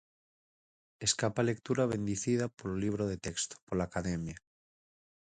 Escapa 1.07 1.41
á 1.45 1.47
lectura 1.51 1.89
bendicida 1.93 2.45
polo 2.57 2.79
libro 2.83 3.03
de 3.11 3.17
texto, 3.27 3.55
pola 3.67 3.87
academia. 3.89 4.37